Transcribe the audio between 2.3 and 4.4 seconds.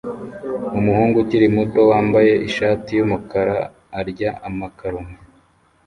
ishati yumukara arya